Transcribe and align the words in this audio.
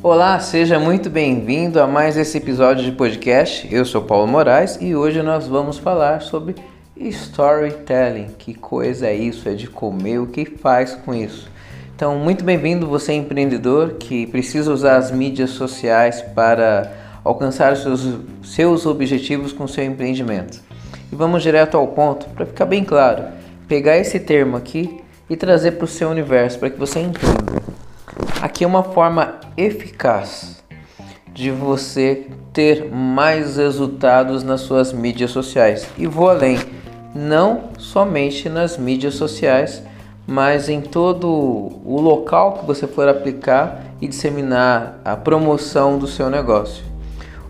Olá, 0.00 0.38
seja 0.38 0.78
muito 0.78 1.10
bem-vindo 1.10 1.80
a 1.80 1.86
mais 1.86 2.16
esse 2.16 2.38
episódio 2.38 2.84
de 2.84 2.92
podcast. 2.92 3.68
Eu 3.70 3.84
sou 3.84 4.00
Paulo 4.00 4.26
Moraes 4.26 4.78
e 4.80 4.94
hoje 4.94 5.20
nós 5.22 5.46
vamos 5.48 5.76
falar 5.76 6.22
sobre 6.22 6.54
storytelling. 6.96 8.28
Que 8.38 8.54
coisa 8.54 9.08
é 9.08 9.14
isso? 9.14 9.48
É 9.48 9.54
de 9.54 9.66
comer, 9.66 10.18
o 10.18 10.26
que 10.28 10.44
faz 10.46 10.94
com 10.94 11.12
isso? 11.12 11.50
Então, 11.94 12.16
muito 12.16 12.44
bem-vindo 12.44 12.86
você 12.86 13.12
empreendedor 13.12 13.94
que 13.94 14.26
precisa 14.28 14.72
usar 14.72 14.96
as 14.96 15.10
mídias 15.10 15.50
sociais 15.50 16.22
para 16.22 16.92
alcançar 17.24 17.76
seus, 17.76 18.08
seus 18.42 18.86
objetivos 18.86 19.52
com 19.52 19.66
seu 19.66 19.84
empreendimento. 19.84 20.62
E 21.12 21.16
vamos 21.16 21.42
direto 21.42 21.76
ao 21.76 21.88
ponto 21.88 22.26
para 22.30 22.46
ficar 22.46 22.66
bem 22.66 22.84
claro. 22.84 23.24
Pegar 23.66 23.98
esse 23.98 24.20
termo 24.20 24.56
aqui 24.56 25.02
e 25.28 25.36
trazer 25.36 25.72
para 25.72 25.84
o 25.84 25.88
seu 25.88 26.08
universo 26.08 26.58
para 26.58 26.70
que 26.70 26.78
você 26.78 27.00
entenda. 27.00 27.62
Aqui 28.40 28.64
é 28.64 28.66
uma 28.66 28.82
forma 28.82 29.34
eficaz 29.56 30.62
de 31.32 31.50
você 31.50 32.26
ter 32.52 32.90
mais 32.90 33.56
resultados 33.56 34.42
nas 34.42 34.62
suas 34.62 34.92
mídias 34.92 35.30
sociais. 35.30 35.88
E 35.96 36.06
vou 36.06 36.28
além, 36.28 36.58
não 37.14 37.70
somente 37.78 38.48
nas 38.48 38.76
mídias 38.76 39.14
sociais, 39.14 39.82
mas 40.26 40.68
em 40.68 40.80
todo 40.80 41.28
o 41.28 42.00
local 42.00 42.54
que 42.54 42.66
você 42.66 42.86
for 42.86 43.08
aplicar 43.08 43.84
e 44.00 44.08
disseminar 44.08 45.00
a 45.04 45.16
promoção 45.16 45.98
do 45.98 46.06
seu 46.06 46.28
negócio. 46.28 46.84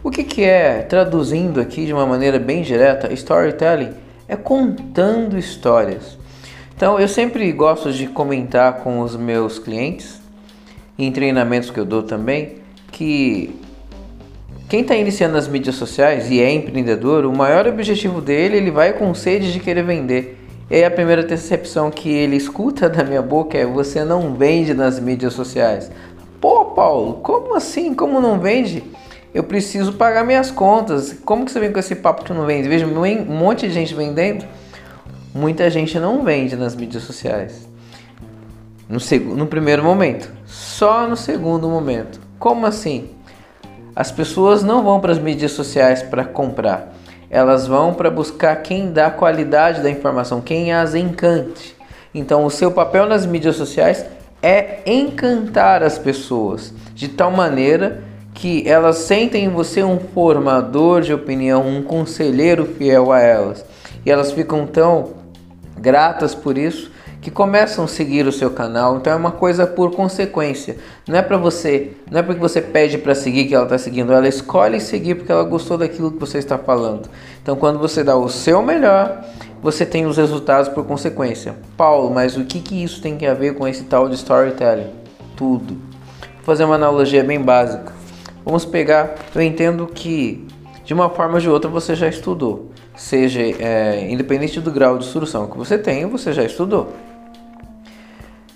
O 0.03 0.11
que, 0.11 0.23
que 0.23 0.45
é, 0.45 0.83
traduzindo 0.83 1.61
aqui 1.61 1.85
de 1.85 1.93
uma 1.93 2.07
maneira 2.07 2.39
bem 2.39 2.63
direta, 2.63 3.13
storytelling? 3.13 3.95
É 4.29 4.37
contando 4.37 5.37
histórias. 5.37 6.17
Então 6.79 6.97
eu 7.01 7.09
sempre 7.09 7.51
gosto 7.51 7.93
de 7.93 8.07
comentar 8.07 8.85
com 8.85 9.01
os 9.01 9.17
meus 9.17 9.59
clientes 9.59 10.21
em 10.97 11.11
treinamentos 11.11 11.71
que 11.71 11.81
eu 11.81 11.85
dou 11.85 12.05
também, 12.05 12.59
que 12.93 13.53
quem 14.69 14.83
está 14.83 14.95
iniciando 14.95 15.35
nas 15.35 15.49
mídias 15.49 15.75
sociais 15.75 16.31
e 16.31 16.41
é 16.41 16.49
empreendedor, 16.53 17.25
o 17.25 17.37
maior 17.37 17.67
objetivo 17.67 18.21
dele, 18.21 18.59
ele 18.59 18.71
vai 18.71 18.93
com 18.93 19.13
sede 19.13 19.53
de 19.53 19.59
querer 19.59 19.83
vender. 19.83 20.39
E 20.71 20.77
aí 20.77 20.85
a 20.85 20.91
primeira 20.93 21.25
decepção 21.25 21.91
que 21.91 22.11
ele 22.11 22.37
escuta 22.37 22.87
da 22.89 23.03
minha 23.03 23.23
boca 23.23 23.59
é 23.59 23.67
você 23.67 24.05
não 24.05 24.35
vende 24.35 24.73
nas 24.73 25.01
mídias 25.01 25.33
sociais. 25.33 25.91
Pô, 26.41 26.67
Paulo, 26.67 27.15
como 27.15 27.57
assim? 27.57 27.93
Como 27.93 28.21
não 28.21 28.39
vende? 28.39 28.85
Eu 29.35 29.43
preciso 29.43 29.95
pagar 29.95 30.25
minhas 30.25 30.53
contas. 30.53 31.13
Como 31.25 31.45
que 31.45 31.51
você 31.51 31.59
vem 31.59 31.73
com 31.73 31.81
esse 31.81 31.97
papo 31.97 32.23
que 32.23 32.33
não 32.33 32.47
vende? 32.47 32.69
Veja, 32.69 32.87
um 32.87 33.37
monte 33.37 33.67
de 33.67 33.75
gente 33.75 33.93
vendendo. 33.97 34.47
Muita 35.35 35.69
gente 35.69 35.99
não 35.99 36.25
vende 36.25 36.57
nas 36.57 36.75
mídias 36.75 37.03
sociais. 37.03 37.69
No, 38.89 38.99
no 39.35 39.47
primeiro 39.47 39.83
momento. 39.83 40.31
Só 40.47 41.07
no 41.07 41.17
segundo 41.17 41.69
momento. 41.69 42.21
Como 42.39 42.67
assim? 42.67 43.11
As 43.95 44.11
pessoas 44.11 44.63
não 44.63 44.83
vão 44.83 45.01
para 45.01 45.13
as 45.13 45.19
mídias 45.19 45.53
sociais 45.53 46.03
para 46.03 46.25
comprar. 46.25 46.95
Elas 47.31 47.67
vão 47.67 47.93
para 47.93 48.11
buscar 48.11 48.57
quem 48.57 48.91
dá 48.91 49.11
qualidade 49.11 49.83
da 49.83 49.91
informação, 49.91 50.41
quem 50.41 50.73
as 50.73 50.95
encante. 50.95 51.77
Então, 52.15 52.45
o 52.47 52.51
seu 52.51 52.71
papel 52.71 53.07
nas 53.07 53.27
mídias 53.27 53.57
sociais 53.57 54.07
é 54.43 54.81
encantar 54.87 55.83
as 55.83 55.99
pessoas 55.99 56.73
de 56.95 57.09
tal 57.09 57.31
maneira 57.31 58.03
que 58.33 58.67
elas 58.69 58.99
sentem 58.99 59.45
em 59.45 59.49
você 59.49 59.83
um 59.83 59.99
formador 59.99 61.03
de 61.03 61.13
opinião, 61.13 61.67
um 61.67 61.83
conselheiro 61.83 62.65
fiel 62.65 63.13
a 63.13 63.21
elas. 63.21 63.65
E 64.07 64.11
elas 64.11 64.33
ficam 64.33 64.65
tão 64.65 65.18
gratas 65.81 66.35
por 66.35 66.59
isso 66.59 66.91
que 67.21 67.31
começam 67.31 67.85
a 67.85 67.89
seguir 67.89 68.27
o 68.27 68.33
seu 68.33 68.51
canal. 68.51 68.97
Então 68.97 69.13
é 69.13 69.17
uma 69.17 69.33
coisa 69.33 69.67
por 69.67 69.91
consequência. 69.91 70.77
Não 71.07 71.17
é 71.17 71.23
para 71.23 71.37
você, 71.37 71.93
não 72.11 72.21
é 72.21 72.23
porque 72.23 72.41
você 72.41 72.61
pede 72.61 72.99
para 72.99 73.15
seguir 73.15 73.47
que 73.47 73.55
ela 73.55 73.65
está 73.65 73.79
seguindo, 73.79 74.13
ela 74.13 74.29
escolhe 74.29 74.81
seguir 74.81 75.17
porque 75.17 75.33
ela 75.33 75.45
gostou 75.45 75.77
daquilo 75.77 76.13
que 76.13 76.19
você 76.19 76.39
está 76.39 76.57
falando. 76.57 77.09
Então 77.43 77.57
quando 77.57 77.79
você 77.79 78.05
dá 78.05 78.17
o 78.17 78.29
seu 78.29 78.63
melhor, 78.63 79.25
você 79.61 79.85
tem 79.85 80.07
os 80.07 80.17
resultados 80.17 80.69
por 80.69 80.85
consequência. 80.85 81.57
Paulo, 81.77 82.13
mas 82.13 82.37
o 82.37 82.45
que 82.45 82.61
que 82.61 82.83
isso 82.83 83.03
tem 83.03 83.19
a 83.27 83.35
ver 83.35 83.55
com 83.55 83.67
esse 83.67 83.85
tal 83.85 84.09
de 84.09 84.15
storytelling? 84.15 84.91
Tudo. 85.37 85.75
Vou 85.75 86.45
fazer 86.45 86.65
uma 86.65 86.77
analogia 86.77 87.25
bem 87.25 87.41
básica. 87.41 87.93
Vamos 88.45 88.65
pegar, 88.65 89.15
eu 89.35 89.43
entendo 89.43 89.87
que 89.87 90.47
de 90.85 90.95
uma 90.95 91.11
forma 91.11 91.35
ou 91.35 91.41
de 91.41 91.51
outra 91.51 91.69
você 91.69 91.95
já 91.95 92.09
estudou, 92.09 92.68
seja 92.99 93.41
é, 93.41 94.09
independente 94.11 94.61
do 94.61 94.71
grau 94.73 94.99
de 94.99 95.05
instrução 95.05 95.47
que 95.47 95.57
você 95.57 95.79
tem, 95.79 96.05
você 96.07 96.33
já 96.33 96.43
estudou. 96.43 96.93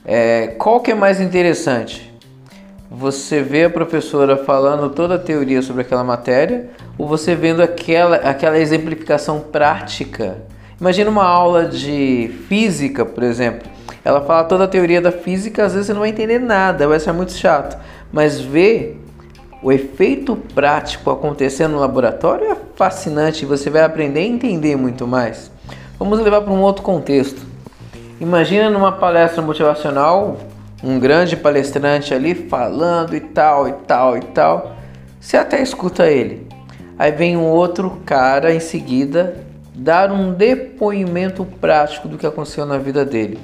É, 0.04 0.48
qual 0.58 0.80
que 0.80 0.91
é 0.91 0.94
mais 0.94 1.20
interessante? 1.20 2.12
Você 2.91 3.41
vê 3.41 3.64
a 3.64 3.70
professora 3.70 4.36
falando 4.36 4.91
toda 4.91 5.14
a 5.14 5.19
teoria 5.19 5.62
sobre 5.62 5.82
aquela 5.82 6.04
matéria 6.04 6.70
ou 6.98 7.06
você 7.06 7.34
vendo 7.34 7.62
aquela, 7.62 8.16
aquela 8.16 8.58
exemplificação 8.58 9.41
prática? 9.41 10.38
Imagina 10.78 11.08
uma 11.08 11.25
aula 11.25 11.64
de 11.64 12.34
física, 12.48 13.06
por 13.06 13.22
exemplo. 13.22 13.70
Ela 14.04 14.20
fala 14.22 14.44
toda 14.44 14.64
a 14.64 14.69
teoria 14.69 15.00
da 15.00 15.12
física, 15.12 15.64
às 15.64 15.72
vezes 15.72 15.86
você 15.86 15.92
não 15.92 16.00
vai 16.00 16.10
entender 16.10 16.41
nada, 16.41 16.88
vai 16.88 16.98
ser 16.98 17.12
muito 17.12 17.32
chato. 17.32 17.78
Mas 18.12 18.41
ver 18.41 19.01
o 19.62 19.71
efeito 19.71 20.34
prático 20.34 21.11
acontecendo 21.11 21.73
no 21.73 21.81
laboratório 21.81 22.50
é 22.50 22.56
fascinante, 22.75 23.47
você 23.47 23.71
vai 23.71 23.83
aprender 23.83 24.21
a 24.21 24.25
entender 24.25 24.77
muito 24.77 25.06
mais. 25.06 25.53
Vamos 25.99 26.19
levar 26.19 26.41
para 26.41 26.53
um 26.53 26.61
outro 26.61 26.83
contexto. 26.83 27.41
Imagina 28.21 28.69
numa 28.69 28.91
palestra 28.91 29.41
motivacional, 29.41 30.37
um 30.83 30.99
grande 30.99 31.37
palestrante 31.37 32.12
ali 32.12 32.34
falando 32.34 33.15
e 33.15 33.21
tal, 33.21 33.69
e 33.69 33.73
tal, 33.87 34.17
e 34.17 34.21
tal. 34.21 34.77
Você 35.21 35.37
até 35.37 35.62
escuta 35.62 36.11
ele. 36.11 36.49
Aí 36.99 37.12
vem 37.12 37.37
um 37.37 37.47
outro 37.47 38.03
cara 38.05 38.53
em 38.53 38.61
seguida 38.61 39.37
dar 39.75 40.11
um 40.11 40.33
depoimento 40.33 41.44
prático 41.61 42.09
do 42.09 42.19
que 42.19 42.27
aconteceu 42.27 42.67
na 42.67 42.79
vida 42.79 43.05
dele. 43.05 43.39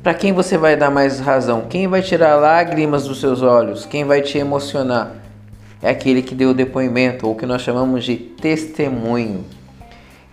Para 0.00 0.14
quem 0.14 0.32
você 0.32 0.56
vai 0.56 0.76
dar 0.76 0.90
mais 0.90 1.18
razão? 1.18 1.62
Quem 1.68 1.88
vai 1.88 2.02
tirar 2.02 2.36
lágrimas 2.36 3.04
dos 3.04 3.20
seus 3.20 3.42
olhos? 3.42 3.84
Quem 3.84 4.04
vai 4.04 4.22
te 4.22 4.38
emocionar? 4.38 5.19
É 5.82 5.90
aquele 5.90 6.22
que 6.22 6.34
deu 6.34 6.52
depoimento, 6.52 7.26
ou 7.26 7.34
que 7.34 7.46
nós 7.46 7.62
chamamos 7.62 8.04
de 8.04 8.16
testemunho. 8.16 9.44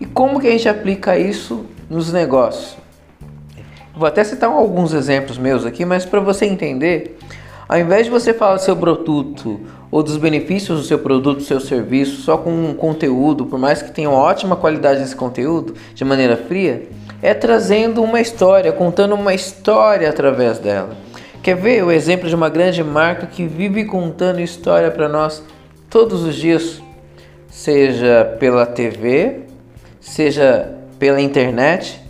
E 0.00 0.06
como 0.06 0.40
que 0.40 0.46
a 0.46 0.50
gente 0.50 0.68
aplica 0.68 1.18
isso 1.18 1.64
nos 1.88 2.12
negócios? 2.12 2.76
Vou 3.96 4.06
até 4.06 4.22
citar 4.22 4.48
alguns 4.50 4.92
exemplos 4.92 5.38
meus 5.38 5.66
aqui, 5.66 5.84
mas 5.84 6.04
para 6.04 6.20
você 6.20 6.46
entender, 6.46 7.18
ao 7.68 7.78
invés 7.78 8.04
de 8.04 8.10
você 8.10 8.32
falar 8.32 8.56
do 8.56 8.62
seu 8.62 8.76
produto 8.76 9.58
ou 9.90 10.02
dos 10.02 10.16
benefícios 10.16 10.80
do 10.80 10.86
seu 10.86 10.98
produto, 10.98 11.38
do 11.38 11.44
seu 11.44 11.58
serviço, 11.58 12.22
só 12.22 12.36
com 12.36 12.50
um 12.50 12.74
conteúdo, 12.74 13.46
por 13.46 13.58
mais 13.58 13.82
que 13.82 13.90
tenha 13.90 14.08
uma 14.08 14.20
ótima 14.20 14.54
qualidade 14.54 15.00
nesse 15.00 15.16
conteúdo, 15.16 15.74
de 15.94 16.04
maneira 16.04 16.36
fria, 16.36 16.88
é 17.20 17.34
trazendo 17.34 18.02
uma 18.02 18.20
história, 18.20 18.70
contando 18.70 19.14
uma 19.14 19.34
história 19.34 20.08
através 20.08 20.58
dela. 20.58 21.07
Quer 21.42 21.56
ver 21.56 21.84
o 21.84 21.90
exemplo 21.90 22.28
de 22.28 22.34
uma 22.34 22.48
grande 22.48 22.82
marca 22.82 23.26
que 23.26 23.46
vive 23.46 23.84
contando 23.84 24.40
história 24.40 24.90
para 24.90 25.08
nós 25.08 25.42
todos 25.88 26.22
os 26.22 26.34
dias, 26.34 26.82
seja 27.48 28.36
pela 28.38 28.66
TV, 28.66 29.40
seja 30.00 30.74
pela 30.98 31.20
internet, 31.20 32.02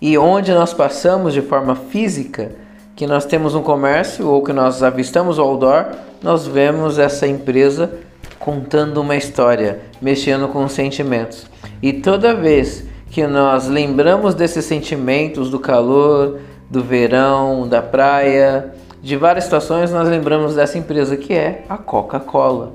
e 0.00 0.16
onde 0.16 0.52
nós 0.52 0.72
passamos 0.72 1.32
de 1.32 1.42
forma 1.42 1.74
física, 1.74 2.52
que 2.94 3.06
nós 3.06 3.24
temos 3.24 3.54
um 3.54 3.62
comércio 3.62 4.28
ou 4.28 4.42
que 4.42 4.52
nós 4.52 4.82
avistamos 4.82 5.38
o 5.38 5.42
outdoor, 5.42 5.86
nós 6.22 6.46
vemos 6.46 6.98
essa 6.98 7.26
empresa 7.26 7.90
contando 8.38 9.00
uma 9.00 9.16
história, 9.16 9.80
mexendo 10.00 10.48
com 10.48 10.68
sentimentos. 10.68 11.46
E 11.82 11.92
toda 11.92 12.34
vez 12.34 12.84
que 13.10 13.26
nós 13.26 13.66
lembramos 13.66 14.34
desses 14.34 14.64
sentimentos 14.64 15.50
do 15.50 15.58
calor, 15.58 16.38
do 16.70 16.82
verão, 16.82 17.66
da 17.66 17.80
praia, 17.80 18.74
de 19.02 19.16
várias 19.16 19.44
situações, 19.44 19.90
nós 19.90 20.08
lembramos 20.08 20.54
dessa 20.54 20.76
empresa 20.76 21.16
que 21.16 21.32
é 21.32 21.64
a 21.68 21.78
Coca-Cola. 21.78 22.72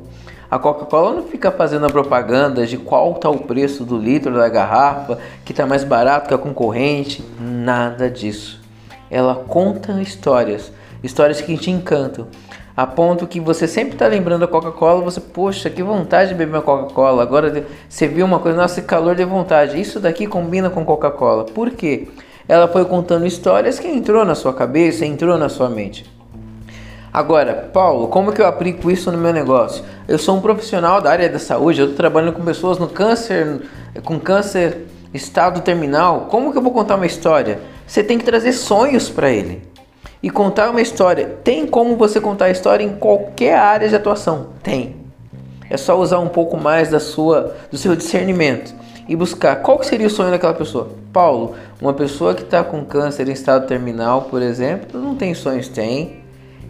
A 0.50 0.60
Coca-Cola 0.60 1.14
não 1.14 1.24
fica 1.24 1.52
fazendo 1.52 1.86
a 1.86 1.90
propaganda 1.90 2.66
de 2.66 2.78
qual 2.78 3.12
está 3.14 3.30
o 3.30 3.40
preço 3.40 3.84
do 3.84 3.98
litro 3.98 4.36
da 4.36 4.48
garrafa, 4.48 5.18
que 5.44 5.52
está 5.52 5.66
mais 5.66 5.84
barato 5.84 6.28
que 6.28 6.34
a 6.34 6.38
concorrente, 6.38 7.24
nada 7.40 8.10
disso. 8.10 8.62
Ela 9.10 9.36
conta 9.36 10.00
histórias, 10.02 10.72
histórias 11.04 11.42
que 11.42 11.58
te 11.58 11.72
encantam, 11.72 12.28
a 12.76 12.88
ponto 12.88 13.28
que 13.28 13.40
você 13.40 13.68
sempre 13.68 13.94
está 13.94 14.08
lembrando 14.08 14.42
da 14.42 14.48
Coca-Cola, 14.48 15.04
você, 15.04 15.20
poxa, 15.20 15.70
que 15.70 15.84
vontade 15.84 16.30
de 16.30 16.36
beber 16.36 16.56
uma 16.56 16.62
Coca-Cola. 16.64 17.22
Agora 17.22 17.66
você 17.88 18.08
viu 18.08 18.26
uma 18.26 18.40
coisa, 18.40 18.58
nossa, 18.58 18.82
calor 18.82 19.16
de 19.16 19.24
vontade. 19.24 19.80
Isso 19.80 20.00
daqui 20.00 20.26
combina 20.26 20.72
com 20.72 20.84
Coca-Cola. 20.84 21.46
Por 21.46 21.70
quê? 21.72 22.08
Ela 22.48 22.68
foi 22.68 22.84
contando 22.86 23.26
histórias 23.26 23.80
que 23.80 23.88
entrou 23.88 24.26
na 24.26 24.36
sua 24.36 24.54
cabeça, 24.54 25.06
entrou 25.06 25.38
na 25.38 25.48
sua 25.48 25.70
mente. 25.70 26.06
Agora, 27.12 27.70
Paulo, 27.72 28.08
como 28.08 28.32
que 28.32 28.42
eu 28.42 28.48
aplico 28.48 28.90
isso 28.90 29.12
no 29.12 29.18
meu 29.18 29.32
negócio? 29.32 29.84
Eu 30.08 30.18
sou 30.18 30.36
um 30.36 30.42
profissional 30.42 31.00
da 31.00 31.12
área 31.12 31.30
da 31.30 31.40
saúde, 31.40 31.80
eu 31.80 31.86
estou 31.86 31.98
trabalhando 31.98 32.34
com 32.34 32.44
pessoas 32.44 32.80
no 32.80 32.88
câncer, 32.88 33.62
com 34.04 34.20
câncer 34.20 34.88
estado 35.14 35.62
terminal. 35.62 36.28
Como 36.30 36.52
que 36.52 36.58
eu 36.58 36.62
vou 36.62 36.72
contar 36.72 36.96
uma 36.96 37.06
história? 37.06 37.60
Você 37.86 38.04
tem 38.04 38.18
que 38.18 38.26
trazer 38.26 38.52
sonhos 38.52 39.10
para 39.10 39.30
ele 39.30 39.62
e 40.24 40.30
contar 40.30 40.70
uma 40.70 40.82
história. 40.82 41.38
Tem 41.44 41.68
como 41.68 41.96
você 41.96 42.20
contar 42.20 42.46
a 42.46 42.52
história 42.52 42.84
em 42.84 42.96
qualquer 42.96 43.58
área 43.58 43.88
de 43.88 43.96
atuação? 43.96 44.48
Tem. 44.64 44.96
É 45.70 45.78
só 45.78 45.98
usar 45.98 46.20
um 46.20 46.28
pouco 46.28 46.58
mais 46.58 46.90
da 46.90 47.00
sua, 47.00 47.56
do 47.72 47.78
seu 47.78 47.96
discernimento 47.96 48.74
e 49.08 49.16
buscar 49.16 49.58
qual 49.58 49.84
seria 49.84 50.08
o 50.08 50.10
sonho 50.10 50.32
daquela 50.32 50.54
pessoa. 50.54 50.92
Paulo, 51.12 51.56
uma 51.82 51.94
pessoa 51.94 52.34
que 52.34 52.44
está 52.44 52.64
com 52.64 52.84
câncer 52.86 53.28
em 53.28 53.34
estado 53.34 53.68
terminal, 53.68 54.24
por 54.24 54.42
exemplo, 54.42 55.00
não 55.00 55.16
tem 55.16 55.34
sonhos? 55.34 55.68
Tem. 55.68 56.24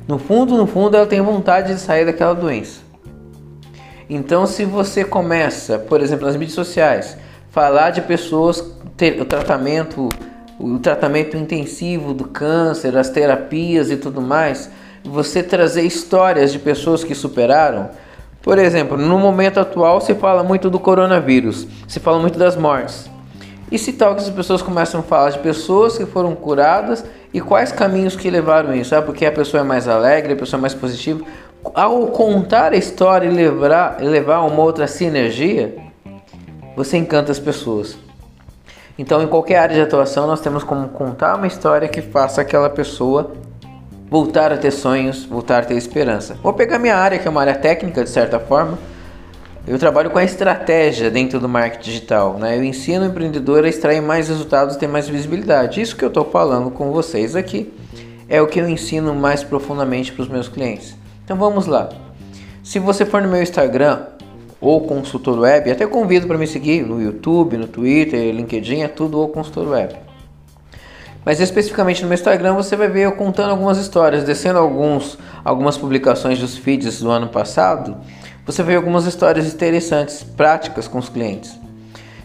No 0.07 0.17
fundo, 0.17 0.57
no 0.57 0.67
fundo, 0.67 0.97
ela 0.97 1.05
tem 1.05 1.21
vontade 1.21 1.73
de 1.73 1.79
sair 1.79 2.05
daquela 2.05 2.33
doença. 2.33 2.81
Então, 4.09 4.45
se 4.45 4.65
você 4.65 5.03
começa, 5.03 5.79
por 5.79 6.01
exemplo, 6.01 6.25
nas 6.25 6.35
mídias 6.35 6.55
sociais, 6.55 7.17
falar 7.49 7.91
de 7.91 8.01
pessoas 8.01 8.73
ter 8.97 9.19
o 9.21 9.25
tratamento, 9.25 10.09
o 10.59 10.77
tratamento 10.79 11.37
intensivo 11.37 12.13
do 12.13 12.25
câncer, 12.25 12.97
as 12.97 13.09
terapias 13.09 13.89
e 13.89 13.97
tudo 13.97 14.21
mais, 14.21 14.69
você 15.03 15.41
trazer 15.41 15.83
histórias 15.83 16.51
de 16.51 16.59
pessoas 16.59 17.03
que 17.03 17.15
superaram. 17.15 17.89
Por 18.43 18.59
exemplo, 18.59 18.97
no 18.97 19.17
momento 19.17 19.57
atual 19.61 20.01
se 20.01 20.13
fala 20.15 20.43
muito 20.43 20.69
do 20.69 20.77
coronavírus, 20.77 21.65
se 21.87 21.97
fala 22.01 22.19
muito 22.19 22.37
das 22.37 22.57
mortes. 22.57 23.09
E 23.71 23.79
se 23.79 23.93
tal 23.93 24.13
que 24.15 24.21
as 24.21 24.29
pessoas 24.29 24.61
começam 24.61 24.99
a 24.99 25.03
falar 25.03 25.29
de 25.29 25.39
pessoas 25.39 25.97
que 25.97 26.05
foram 26.05 26.35
curadas 26.35 27.05
e 27.33 27.39
quais 27.39 27.71
caminhos 27.71 28.17
que 28.17 28.29
levaram 28.29 28.75
isso? 28.75 28.93
Ah, 28.93 29.01
porque 29.01 29.25
a 29.25 29.31
pessoa 29.31 29.61
é 29.61 29.63
mais 29.63 29.87
alegre, 29.87 30.33
a 30.33 30.35
pessoa 30.35 30.59
é 30.59 30.61
mais 30.61 30.73
positiva. 30.73 31.23
Ao 31.73 32.07
contar 32.07 32.73
a 32.73 32.75
história 32.75 33.27
e 33.27 33.31
levar, 33.31 34.01
levar 34.01 34.41
uma 34.41 34.61
outra 34.61 34.87
sinergia, 34.87 35.75
você 36.75 36.97
encanta 36.97 37.31
as 37.31 37.39
pessoas. 37.39 37.97
Então, 38.99 39.23
em 39.23 39.27
qualquer 39.27 39.57
área 39.57 39.75
de 39.75 39.81
atuação, 39.81 40.27
nós 40.27 40.41
temos 40.41 40.65
como 40.65 40.89
contar 40.89 41.37
uma 41.37 41.47
história 41.47 41.87
que 41.87 42.01
faça 42.01 42.41
aquela 42.41 42.69
pessoa 42.69 43.31
voltar 44.13 44.53
a 44.53 44.57
ter 44.57 44.69
sonhos, 44.69 45.25
voltar 45.25 45.63
a 45.63 45.65
ter 45.65 45.73
esperança. 45.73 46.37
Vou 46.43 46.53
pegar 46.53 46.77
minha 46.77 46.95
área, 46.95 47.17
que 47.17 47.27
é 47.27 47.31
uma 47.31 47.41
área 47.41 47.55
técnica, 47.55 48.03
de 48.03 48.11
certa 48.11 48.39
forma. 48.39 48.77
Eu 49.65 49.79
trabalho 49.79 50.11
com 50.11 50.19
a 50.19 50.23
estratégia 50.23 51.09
dentro 51.09 51.39
do 51.39 51.49
marketing 51.49 51.83
digital. 51.83 52.37
Né? 52.37 52.55
Eu 52.55 52.63
ensino 52.63 53.05
o 53.05 53.07
empreendedor 53.07 53.65
a 53.65 53.67
extrair 53.67 54.03
mais 54.03 54.29
resultados 54.29 54.75
ter 54.75 54.85
mais 54.85 55.09
visibilidade. 55.09 55.81
Isso 55.81 55.95
que 55.95 56.05
eu 56.05 56.09
estou 56.09 56.25
falando 56.25 56.69
com 56.69 56.91
vocês 56.91 57.35
aqui 57.35 57.73
é 58.29 58.39
o 58.39 58.45
que 58.45 58.59
eu 58.59 58.69
ensino 58.69 59.15
mais 59.15 59.43
profundamente 59.43 60.11
para 60.11 60.21
os 60.21 60.29
meus 60.29 60.47
clientes. 60.47 60.95
Então 61.25 61.35
vamos 61.35 61.65
lá. 61.65 61.89
Se 62.61 62.77
você 62.77 63.07
for 63.07 63.19
no 63.19 63.27
meu 63.27 63.41
Instagram 63.41 63.99
ou 64.61 64.81
consultor 64.81 65.39
web, 65.39 65.71
até 65.71 65.87
convido 65.87 66.27
para 66.27 66.37
me 66.37 66.45
seguir 66.45 66.85
no 66.85 67.01
YouTube, 67.01 67.57
no 67.57 67.67
Twitter, 67.67 68.31
LinkedIn, 68.31 68.83
é 68.83 68.87
tudo 68.87 69.19
ou 69.19 69.29
consultor 69.29 69.69
web. 69.69 70.12
Mas 71.25 71.39
especificamente 71.39 72.01
no 72.01 72.07
meu 72.07 72.15
Instagram 72.15 72.53
você 72.53 72.75
vai 72.75 72.87
ver 72.87 73.01
eu 73.01 73.13
contando 73.13 73.51
algumas 73.51 73.77
histórias, 73.77 74.23
descendo 74.23 74.59
alguns, 74.59 75.17
algumas 75.43 75.77
publicações 75.77 76.39
dos 76.39 76.57
feeds 76.57 76.99
do 76.99 77.09
ano 77.09 77.29
passado, 77.29 77.97
você 78.45 78.61
vê 78.61 78.75
algumas 78.75 79.05
histórias 79.05 79.53
interessantes, 79.53 80.21
práticas 80.21 80.87
com 80.87 80.97
os 80.97 81.07
clientes. 81.07 81.57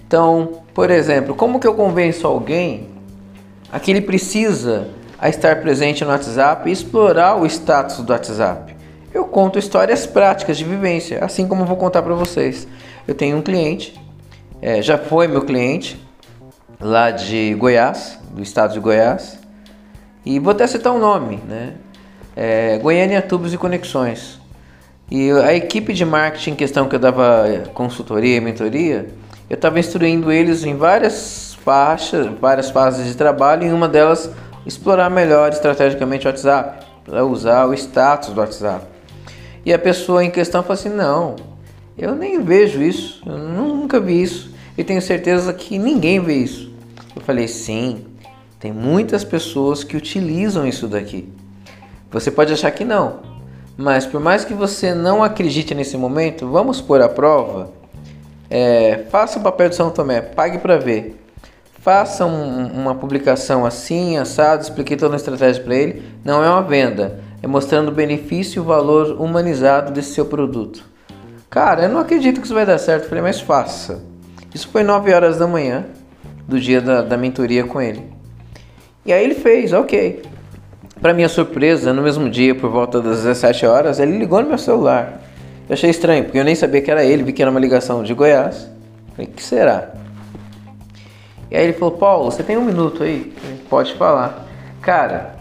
Então, 0.06 0.62
por 0.74 0.90
exemplo, 0.90 1.34
como 1.34 1.60
que 1.60 1.66
eu 1.66 1.74
convenço 1.74 2.26
alguém 2.26 2.88
a 3.70 3.78
que 3.78 3.90
ele 3.90 4.00
precisa 4.00 4.88
a 5.18 5.28
estar 5.28 5.60
presente 5.60 6.04
no 6.04 6.10
WhatsApp 6.10 6.68
e 6.68 6.72
explorar 6.72 7.36
o 7.36 7.46
status 7.46 7.98
do 7.98 8.12
WhatsApp? 8.12 8.74
Eu 9.12 9.26
conto 9.26 9.58
histórias 9.58 10.06
práticas 10.06 10.56
de 10.56 10.64
vivência, 10.64 11.24
assim 11.24 11.46
como 11.46 11.62
eu 11.62 11.66
vou 11.66 11.76
contar 11.76 12.02
para 12.02 12.14
vocês. 12.14 12.66
Eu 13.06 13.14
tenho 13.14 13.36
um 13.36 13.42
cliente, 13.42 13.98
é, 14.60 14.82
já 14.82 14.98
foi 14.98 15.28
meu 15.28 15.42
cliente, 15.42 16.00
lá 16.80 17.10
de 17.10 17.54
Goiás, 17.54 18.18
do 18.30 18.42
estado 18.42 18.72
de 18.72 18.80
Goiás. 18.80 19.38
E 20.24 20.38
vou 20.38 20.52
até 20.52 20.66
citar 20.66 20.92
um 20.92 20.98
nome, 20.98 21.36
né? 21.48 21.74
É, 22.36 22.78
Goiânia 22.78 23.20
Tubos 23.20 23.52
e 23.52 23.58
Conexões. 23.58 24.38
E 25.10 25.30
a 25.30 25.54
equipe 25.54 25.92
de 25.92 26.04
marketing 26.04 26.50
em 26.50 26.54
questão 26.54 26.86
que 26.86 26.94
eu 26.94 26.98
dava 26.98 27.46
consultoria 27.72 28.36
e 28.36 28.40
mentoria, 28.40 29.08
eu 29.48 29.54
estava 29.54 29.80
instruindo 29.80 30.30
eles 30.30 30.64
em 30.64 30.76
várias 30.76 31.56
faixas, 31.64 32.26
várias 32.38 32.70
fases 32.70 33.06
de 33.06 33.14
trabalho, 33.14 33.66
e 33.66 33.72
uma 33.72 33.88
delas 33.88 34.30
explorar 34.66 35.08
melhor 35.08 35.50
estrategicamente 35.50 36.26
o 36.26 36.30
WhatsApp, 36.30 36.86
para 37.04 37.24
usar 37.24 37.64
o 37.64 37.72
status 37.72 38.34
do 38.34 38.40
WhatsApp. 38.40 38.84
E 39.64 39.72
a 39.72 39.78
pessoa 39.78 40.22
em 40.22 40.30
questão 40.30 40.62
falou 40.62 40.74
assim: 40.74 40.90
não, 40.90 41.36
eu 41.96 42.14
nem 42.14 42.42
vejo 42.42 42.82
isso, 42.82 43.22
eu 43.26 43.38
nunca 43.38 43.98
vi 43.98 44.22
isso, 44.22 44.54
e 44.76 44.84
tenho 44.84 45.00
certeza 45.00 45.52
que 45.54 45.78
ninguém 45.78 46.20
vê 46.20 46.34
isso. 46.34 46.67
Eu 47.18 47.24
falei: 47.24 47.48
sim, 47.48 48.06
tem 48.60 48.72
muitas 48.72 49.24
pessoas 49.24 49.82
que 49.82 49.96
utilizam 49.96 50.66
isso 50.66 50.86
daqui. 50.86 51.28
Você 52.10 52.30
pode 52.30 52.52
achar 52.52 52.70
que 52.70 52.84
não, 52.84 53.20
mas 53.76 54.06
por 54.06 54.20
mais 54.20 54.44
que 54.44 54.54
você 54.54 54.94
não 54.94 55.22
acredite 55.22 55.74
nesse 55.74 55.96
momento, 55.96 56.48
vamos 56.48 56.80
pôr 56.80 57.02
a 57.02 57.08
prova. 57.08 57.70
É, 58.48 59.04
faça 59.10 59.38
o 59.38 59.42
papel 59.42 59.68
de 59.68 59.74
São 59.74 59.90
Tomé, 59.90 60.20
pague 60.20 60.58
para 60.58 60.78
ver. 60.78 61.20
Faça 61.80 62.24
um, 62.24 62.66
uma 62.66 62.94
publicação 62.94 63.66
assim, 63.66 64.16
assado, 64.16 64.62
expliquei 64.62 64.96
toda 64.96 65.14
a 65.14 65.16
estratégia 65.16 65.62
para 65.62 65.74
ele. 65.74 66.02
Não 66.24 66.42
é 66.42 66.48
uma 66.48 66.62
venda, 66.62 67.20
é 67.42 67.46
mostrando 67.46 67.88
o 67.88 67.94
benefício 67.94 68.58
e 68.58 68.60
o 68.60 68.64
valor 68.64 69.20
humanizado 69.20 69.92
desse 69.92 70.14
seu 70.14 70.24
produto. 70.24 70.84
Cara, 71.50 71.82
eu 71.82 71.88
não 71.88 72.00
acredito 72.00 72.40
que 72.40 72.46
isso 72.46 72.54
vai 72.54 72.64
dar 72.64 72.78
certo. 72.78 73.04
Eu 73.04 73.08
falei, 73.08 73.22
mas 73.22 73.40
faça. 73.40 74.02
Isso 74.54 74.68
foi 74.68 74.82
9 74.82 75.12
horas 75.12 75.36
da 75.38 75.46
manhã 75.46 75.84
do 76.48 76.58
dia 76.58 76.80
da, 76.80 77.02
da 77.02 77.16
mentoria 77.18 77.62
com 77.64 77.80
ele. 77.80 78.02
E 79.04 79.12
aí 79.12 79.22
ele 79.22 79.34
fez, 79.34 79.74
ok. 79.74 80.22
Para 81.00 81.12
minha 81.12 81.28
surpresa, 81.28 81.92
no 81.92 82.02
mesmo 82.02 82.28
dia, 82.28 82.54
por 82.54 82.70
volta 82.70 83.00
das 83.00 83.18
17 83.18 83.66
horas, 83.66 84.00
ele 84.00 84.16
ligou 84.16 84.40
no 84.40 84.48
meu 84.48 84.58
celular. 84.58 85.22
Eu 85.68 85.74
achei 85.74 85.90
estranho, 85.90 86.24
porque 86.24 86.38
eu 86.38 86.44
nem 86.44 86.54
sabia 86.54 86.80
que 86.80 86.90
era 86.90 87.04
ele, 87.04 87.22
vi 87.22 87.32
que 87.34 87.42
era 87.42 87.50
uma 87.50 87.60
ligação 87.60 88.02
de 88.02 88.14
Goiás. 88.14 88.68
Falei, 89.14 89.30
que 89.30 89.42
será? 89.42 89.92
E 91.50 91.56
aí 91.56 91.64
ele 91.64 91.74
falou, 91.74 91.96
Paulo, 91.96 92.30
você 92.30 92.42
tem 92.42 92.56
um 92.56 92.64
minuto 92.64 93.02
aí? 93.02 93.32
Pode 93.68 93.94
falar. 93.94 94.46
Cara, 94.80 95.34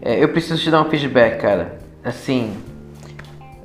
é, 0.00 0.22
eu 0.22 0.28
preciso 0.28 0.62
te 0.62 0.70
dar 0.70 0.82
um 0.82 0.88
feedback, 0.88 1.40
cara. 1.40 1.78
Assim, 2.04 2.54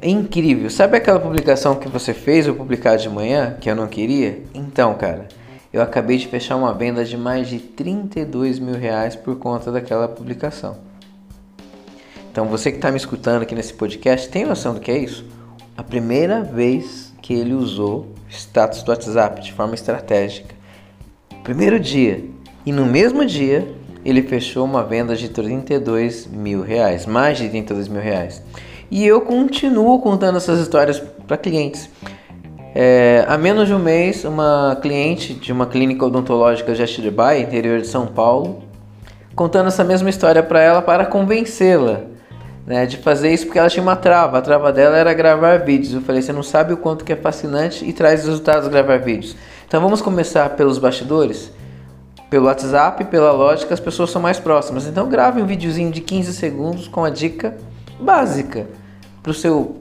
é 0.02 0.10
incrível. 0.10 0.70
Sabe 0.72 0.98
aquela 0.98 1.20
publicação 1.20 1.76
que 1.76 1.88
você 1.88 2.14
fez 2.14 2.48
eu 2.48 2.56
publicar 2.56 2.96
de 2.96 3.08
manhã, 3.08 3.56
que 3.62 3.70
eu 3.70 3.76
não 3.76 3.88
queria? 3.88 4.42
Então, 4.54 4.96
cara, 4.96 5.28
eu 5.74 5.82
acabei 5.82 6.18
de 6.18 6.28
fechar 6.28 6.56
uma 6.56 6.74
venda 6.74 7.06
de 7.06 7.16
mais 7.16 7.48
de 7.48 7.60
32 7.60 8.60
mil 8.60 8.76
reais 8.76 9.16
por 9.16 9.38
conta 9.38 9.72
daquela 9.72 10.08
publicação. 10.08 10.78
Então 12.32 12.46
você 12.46 12.72
que 12.72 12.78
está 12.78 12.92
me 12.92 12.98
escutando 12.98 13.42
aqui 13.42 13.56
nesse 13.56 13.74
podcast 13.74 14.30
tem 14.30 14.46
noção 14.46 14.74
do 14.74 14.80
que 14.80 14.92
é 14.92 14.98
isso? 14.98 15.26
A 15.78 15.84
primeira 15.84 16.42
vez 16.42 17.14
que 17.22 17.34
ele 17.34 17.54
usou 17.54 18.08
status 18.30 18.84
do 18.84 18.90
WhatsApp 18.90 19.42
de 19.42 19.54
forma 19.54 19.76
estratégica. 19.76 20.56
Primeiro 21.44 21.80
dia. 21.80 22.24
E 22.66 22.72
no 22.72 22.86
mesmo 22.86 23.26
dia 23.26 23.68
ele 24.04 24.24
fechou 24.24 24.66
uma 24.66 24.84
venda 24.84 25.16
de 25.16 25.30
32 25.30 26.28
mil 26.28 26.62
reais, 26.62 27.06
mais 27.06 27.38
de 27.38 27.48
32 27.50 27.88
mil 27.88 28.02
reais. 28.02 28.42
E 28.90 29.06
eu 29.06 29.22
continuo 29.22 30.00
contando 30.00 30.38
essas 30.38 30.60
histórias 30.60 31.00
para 31.26 31.38
clientes. 31.38 31.90
É, 32.74 33.26
há 33.28 33.38
menos 33.38 33.68
de 33.68 33.74
um 33.74 33.80
mês, 33.80 34.24
uma 34.24 34.78
cliente 34.82 35.34
de 35.34 35.52
uma 35.52 35.66
clínica 35.66 36.06
odontológica 36.06 36.74
de 36.74 36.82
Atibaia, 36.82 37.42
interior 37.42 37.82
de 37.82 37.88
São 37.88 38.08
Paulo, 38.08 38.64
contando 39.36 39.68
essa 39.68 39.84
mesma 39.84 40.10
história 40.10 40.42
para 40.42 40.62
ela 40.62 40.82
para 40.82 41.06
convencê-la 41.06 42.02
né, 42.66 42.86
de 42.86 42.98
fazer 42.98 43.34
isso 43.34 43.46
porque 43.46 43.60
ela 43.60 43.70
tinha 43.70 43.84
uma 43.84 43.98
trava. 43.98 44.38
A 44.38 44.42
trava 44.42 44.72
dela 44.72 44.96
era 44.96 45.14
gravar 45.14 45.58
vídeos. 45.58 45.94
Eu 45.94 46.02
falei, 46.02 46.22
você 46.22 46.32
não 46.32 46.44
sabe 46.44 46.72
o 46.72 46.78
quanto 46.78 47.04
que 47.04 47.12
é 47.12 47.16
fascinante 47.16 47.84
e 47.84 47.92
traz 47.92 48.26
resultados 48.26 48.70
gravar 48.70 49.00
vídeos. 49.00 49.36
Então 49.68 49.82
vamos 49.82 50.02
começar 50.02 50.50
pelos 50.52 50.78
bastidores, 50.78 51.52
pelo 52.30 52.46
WhatsApp, 52.46 53.04
pela 53.06 53.34
lógica, 53.34 53.74
as 53.74 53.80
pessoas 53.82 54.12
são 54.12 54.22
mais 54.22 54.40
próximas. 54.40 54.88
Então 54.88 55.10
grave 55.10 55.42
um 55.42 55.46
videozinho 55.46 55.92
de 55.92 56.00
15 56.00 56.34
segundos 56.34 56.88
com 56.88 57.04
a 57.04 57.10
dica 57.10 57.58
básica 58.00 58.66
para 59.22 59.34
seu, 59.34 59.76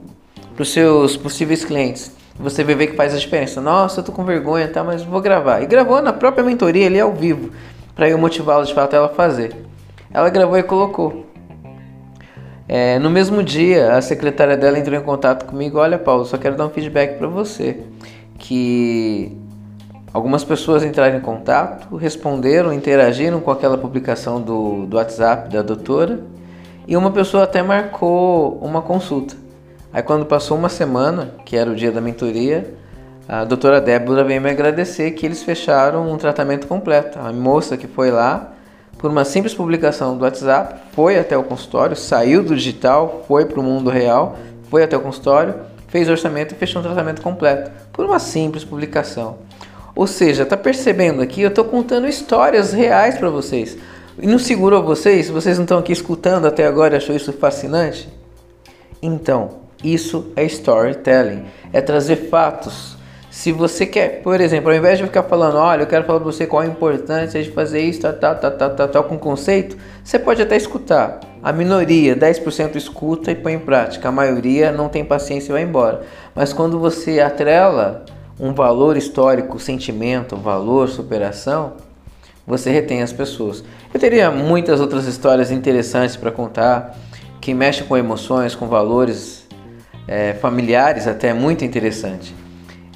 os 0.59 0.73
seus 0.73 1.15
possíveis 1.15 1.63
clientes 1.63 2.19
você 2.39 2.63
ver 2.63 2.87
que 2.87 2.95
faz 2.95 3.13
a 3.13 3.17
diferença. 3.17 3.61
Nossa, 3.61 3.99
eu 3.99 4.03
tô 4.03 4.11
com 4.11 4.23
vergonha, 4.23 4.67
tá, 4.67 4.83
mas 4.83 5.03
vou 5.03 5.21
gravar. 5.21 5.61
E 5.61 5.65
gravou 5.65 6.01
na 6.01 6.13
própria 6.13 6.43
mentoria 6.43 6.87
ali 6.87 6.99
ao 6.99 7.13
vivo, 7.13 7.51
para 7.95 8.09
eu 8.09 8.17
motivá-la 8.17 8.63
de 8.63 8.73
fato 8.73 8.95
ela 8.95 9.09
fazer. 9.09 9.55
Ela 10.13 10.29
gravou 10.29 10.57
e 10.57 10.63
colocou. 10.63 11.25
É, 12.67 12.97
no 12.99 13.09
mesmo 13.09 13.43
dia, 13.43 13.95
a 13.95 14.01
secretária 14.01 14.55
dela 14.55 14.79
entrou 14.79 14.97
em 14.97 15.03
contato 15.03 15.45
comigo. 15.45 15.77
Olha, 15.77 15.97
Paulo, 15.97 16.25
só 16.25 16.37
quero 16.37 16.55
dar 16.55 16.65
um 16.65 16.69
feedback 16.69 17.17
para 17.17 17.27
você, 17.27 17.83
que 18.37 19.37
algumas 20.13 20.43
pessoas 20.43 20.83
entraram 20.83 21.17
em 21.17 21.21
contato, 21.21 21.95
responderam, 21.95 22.71
interagiram 22.71 23.41
com 23.41 23.51
aquela 23.51 23.77
publicação 23.77 24.41
do, 24.41 24.85
do 24.85 24.97
WhatsApp 24.97 25.49
da 25.49 25.61
doutora, 25.61 26.21
e 26.87 26.95
uma 26.95 27.11
pessoa 27.11 27.43
até 27.43 27.61
marcou 27.61 28.57
uma 28.61 28.81
consulta. 28.81 29.40
Aí 29.93 30.01
quando 30.01 30.25
passou 30.25 30.57
uma 30.57 30.69
semana, 30.69 31.35
que 31.45 31.55
era 31.55 31.69
o 31.69 31.75
dia 31.75 31.91
da 31.91 31.99
mentoria, 31.99 32.73
a 33.27 33.43
doutora 33.43 33.79
Débora 33.79 34.23
veio 34.23 34.41
me 34.41 34.49
agradecer 34.49 35.11
que 35.11 35.25
eles 35.25 35.43
fecharam 35.43 36.11
um 36.11 36.17
tratamento 36.17 36.67
completo. 36.67 37.19
A 37.19 37.31
moça 37.31 37.77
que 37.77 37.87
foi 37.87 38.11
lá 38.11 38.53
por 39.01 39.09
uma 39.09 39.25
simples 39.25 39.53
publicação 39.53 40.15
do 40.15 40.23
WhatsApp, 40.23 40.79
foi 40.93 41.17
até 41.17 41.35
o 41.35 41.43
consultório, 41.43 41.95
saiu 41.95 42.43
do 42.43 42.55
digital, 42.55 43.25
foi 43.27 43.45
para 43.45 43.59
o 43.59 43.63
mundo 43.63 43.89
real, 43.89 44.37
foi 44.69 44.83
até 44.83 44.95
o 44.95 45.01
consultório, 45.01 45.55
fez 45.87 46.07
o 46.07 46.11
orçamento 46.11 46.53
e 46.53 46.57
fechou 46.57 46.81
um 46.81 46.85
tratamento 46.85 47.19
completo 47.19 47.71
por 47.91 48.05
uma 48.05 48.19
simples 48.19 48.63
publicação. 48.63 49.39
Ou 49.95 50.05
seja, 50.05 50.45
tá 50.45 50.55
percebendo 50.55 51.21
aqui? 51.21 51.41
Eu 51.41 51.49
estou 51.49 51.65
contando 51.65 52.07
histórias 52.07 52.71
reais 52.71 53.17
para 53.17 53.29
vocês. 53.29 53.75
E 54.19 54.27
não 54.27 54.37
seguro 54.37 54.77
a 54.77 54.81
vocês? 54.81 55.29
Vocês 55.29 55.57
não 55.57 55.63
estão 55.63 55.79
aqui 55.79 55.91
escutando 55.91 56.45
até 56.45 56.67
agora 56.67 56.93
e 56.93 56.97
achou 56.97 57.15
isso 57.15 57.33
fascinante? 57.33 58.07
Então, 59.01 59.60
isso 59.83 60.31
é 60.35 60.43
storytelling. 60.45 61.43
É 61.73 61.81
trazer 61.81 62.29
fatos. 62.29 62.97
Se 63.29 63.51
você 63.51 63.85
quer, 63.85 64.21
por 64.21 64.41
exemplo, 64.41 64.69
ao 64.69 64.75
invés 64.75 64.97
de 64.97 65.05
ficar 65.05 65.23
falando, 65.23 65.55
olha, 65.55 65.83
eu 65.83 65.87
quero 65.87 66.03
falar 66.05 66.19
para 66.19 66.31
você 66.31 66.45
qual 66.45 66.63
a 66.63 66.65
importância 66.65 67.41
de 67.41 67.49
fazer 67.49 67.79
isso, 67.79 68.01
tal, 68.01 68.13
tal, 68.13 68.35
tal, 68.35 68.75
tal, 68.75 68.87
tal, 68.89 69.03
com 69.05 69.17
conceito, 69.17 69.77
você 70.03 70.19
pode 70.19 70.41
até 70.41 70.57
escutar. 70.57 71.21
A 71.41 71.53
minoria, 71.53 72.13
10% 72.13 72.75
escuta 72.75 73.31
e 73.31 73.35
põe 73.35 73.53
em 73.53 73.59
prática. 73.59 74.09
A 74.09 74.11
maioria 74.11 74.71
não 74.71 74.89
tem 74.89 75.05
paciência 75.05 75.51
e 75.51 75.53
vai 75.53 75.63
embora. 75.63 76.01
Mas 76.35 76.51
quando 76.51 76.77
você 76.77 77.21
atrela 77.21 78.03
um 78.37 78.53
valor 78.53 78.97
histórico, 78.97 79.59
sentimento, 79.59 80.35
valor, 80.35 80.89
superação, 80.89 81.73
você 82.45 82.69
retém 82.69 83.01
as 83.01 83.13
pessoas. 83.13 83.63
Eu 83.93 83.99
teria 83.99 84.29
muitas 84.29 84.81
outras 84.81 85.05
histórias 85.05 85.51
interessantes 85.51 86.17
para 86.17 86.31
contar 86.31 86.97
que 87.39 87.53
mexem 87.53 87.87
com 87.87 87.95
emoções, 87.95 88.55
com 88.55 88.67
valores 88.67 89.40
é, 90.11 90.33
familiares, 90.33 91.07
até 91.07 91.33
muito 91.33 91.63
interessante. 91.63 92.35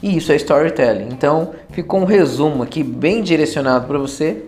E 0.04 0.18
isso 0.18 0.34
é 0.34 0.36
storytelling. 0.36 1.08
Então, 1.14 1.54
ficou 1.70 2.02
um 2.02 2.06
resumo 2.06 2.62
aqui 2.62 2.84
bem 2.84 3.24
direcionado 3.24 3.88
para 3.88 3.98
você 3.98 4.44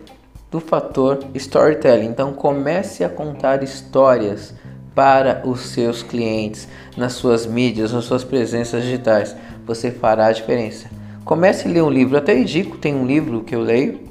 do 0.52 0.60
fator 0.60 1.20
storytelling. 1.34 2.08
Então, 2.08 2.34
comece 2.34 3.06
a 3.06 3.10
contar 3.10 3.64
histórias 3.64 4.54
para 4.94 5.44
os 5.46 5.62
seus 5.68 6.04
clientes 6.04 6.68
nas 6.98 7.14
suas 7.14 7.46
mídias, 7.46 7.94
nas 7.94 8.04
suas 8.04 8.26
presenças 8.26 8.84
digitais. 8.84 9.34
Você 9.66 9.90
fará 9.90 10.26
a 10.26 10.32
diferença. 10.34 10.90
Comece 11.24 11.70
a 11.70 11.72
ler 11.72 11.84
um 11.84 11.90
livro. 11.90 12.18
Até 12.18 12.38
indico, 12.38 12.78
tem 12.78 12.94
um 12.94 13.06
livro 13.06 13.46
que 13.46 13.56
eu 13.56 13.62
leio. 13.62 14.02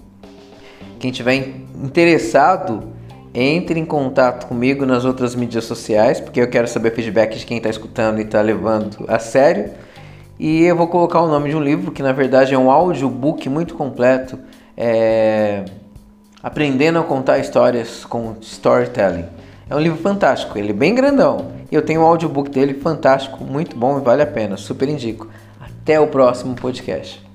Quem 0.98 1.12
tiver 1.12 1.34
interessado, 1.84 2.95
entre 3.38 3.78
em 3.78 3.84
contato 3.84 4.46
comigo 4.46 4.86
nas 4.86 5.04
outras 5.04 5.34
mídias 5.34 5.64
sociais, 5.64 6.18
porque 6.18 6.40
eu 6.40 6.48
quero 6.48 6.66
saber 6.66 6.92
feedback 6.92 7.36
de 7.36 7.44
quem 7.44 7.58
está 7.58 7.68
escutando 7.68 8.18
e 8.18 8.22
está 8.22 8.40
levando 8.40 9.04
a 9.06 9.18
sério. 9.18 9.72
E 10.38 10.64
eu 10.64 10.74
vou 10.74 10.88
colocar 10.88 11.20
o 11.20 11.28
nome 11.28 11.50
de 11.50 11.56
um 11.56 11.62
livro 11.62 11.92
que 11.92 12.02
na 12.02 12.12
verdade 12.12 12.54
é 12.54 12.58
um 12.58 12.70
audiobook 12.70 13.46
muito 13.50 13.74
completo, 13.74 14.38
é... 14.74 15.66
Aprendendo 16.42 16.98
a 16.98 17.02
contar 17.02 17.38
histórias 17.38 18.04
com 18.04 18.36
storytelling. 18.40 19.26
É 19.68 19.74
um 19.74 19.80
livro 19.80 19.98
fantástico, 19.98 20.56
ele 20.56 20.70
é 20.70 20.72
bem 20.72 20.94
grandão. 20.94 21.48
E 21.70 21.74
eu 21.74 21.82
tenho 21.82 22.02
um 22.02 22.04
audiobook 22.04 22.50
dele 22.50 22.74
fantástico, 22.74 23.44
muito 23.44 23.76
bom 23.76 23.98
e 23.98 24.00
vale 24.00 24.22
a 24.22 24.26
pena, 24.26 24.56
super 24.56 24.88
indico. 24.88 25.28
Até 25.60 25.98
o 25.98 26.06
próximo 26.06 26.54
podcast. 26.54 27.25